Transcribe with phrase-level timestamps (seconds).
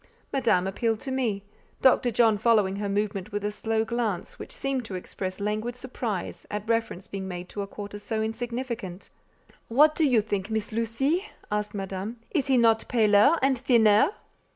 [0.33, 2.09] Madame appealed to me—Dr.
[2.09, 6.67] John following her movement with a slow glance which seemed to express languid surprise at
[6.67, 9.11] reference being made to a quarter so insignificant.
[9.67, 12.17] "What do you think, Miss Lucie?" asked Madame.
[12.31, 14.07] "Is he not paler and thinner?"